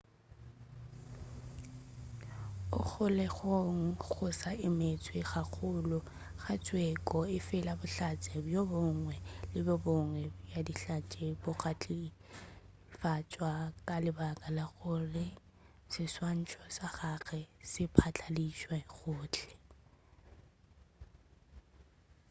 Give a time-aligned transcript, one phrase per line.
[2.75, 5.99] o kgolegong go sa emetšwe kahlolo
[6.45, 9.15] le tsheko efela bohlatse bjo bongwe
[9.51, 13.51] le bjo bongwe bja dihlatse bo ka tšhilafatšwa
[13.87, 15.27] ka lebaka la gore
[15.93, 17.39] seswantšho sa gagwe
[17.71, 19.47] se phatlaladitšwe gohle